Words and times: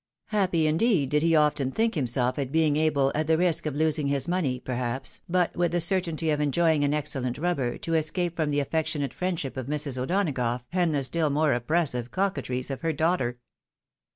Happy, 0.29 0.65
indeed, 0.65 1.11
did 1.11 1.21
he 1.21 1.35
often 1.35 1.71
think 1.71 1.93
himself 1.93 2.39
at 2.39 2.51
being 2.51 2.75
able, 2.75 3.11
at 3.13 3.27
the 3.27 3.37
risk 3.37 3.67
of 3.67 3.75
losing 3.75 4.07
his 4.07 4.27
money, 4.27 4.59
perhaps, 4.59 5.21
but 5.29 5.55
with 5.55 5.71
the 5.73 5.79
certainty 5.79 6.31
of 6.31 6.41
enjoying 6.41 6.83
an 6.83 6.91
excellent 6.91 7.37
rubber, 7.37 7.77
to 7.77 7.93
escape 7.93 8.35
from 8.35 8.49
the 8.49 8.59
affectionate 8.59 9.13
friendship 9.13 9.55
of 9.57 9.67
Mrs. 9.67 9.99
O'Donagough, 10.01 10.63
and 10.73 10.95
the 10.95 11.01
stiU 11.01 11.31
more 11.31 11.53
oppressive 11.53 12.09
coquetries 12.09 12.71
of 12.71 12.81
her 12.81 12.91
daughter. 12.91 13.37